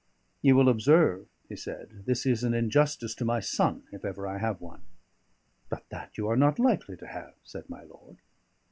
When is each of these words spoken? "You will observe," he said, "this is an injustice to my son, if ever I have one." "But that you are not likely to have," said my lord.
"You 0.41 0.55
will 0.55 0.67
observe," 0.67 1.27
he 1.47 1.55
said, 1.55 2.05
"this 2.07 2.25
is 2.25 2.43
an 2.43 2.55
injustice 2.55 3.13
to 3.13 3.23
my 3.23 3.39
son, 3.39 3.83
if 3.91 4.03
ever 4.03 4.25
I 4.25 4.39
have 4.39 4.59
one." 4.59 4.81
"But 5.69 5.87
that 5.89 6.17
you 6.17 6.27
are 6.27 6.35
not 6.35 6.57
likely 6.57 6.97
to 6.97 7.05
have," 7.05 7.35
said 7.43 7.69
my 7.69 7.83
lord. 7.83 8.17